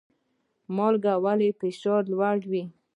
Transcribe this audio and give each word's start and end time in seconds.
مالګه 0.75 1.13
ولې 1.23 1.49
فشار 1.59 2.01
لوړوي؟ 2.11 2.63